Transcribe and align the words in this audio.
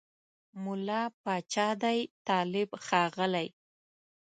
مُلا 0.63 1.01
پاچا 1.23 1.67
دی 1.83 1.99
طالب 2.27 2.69
ښاغلی 2.85 3.47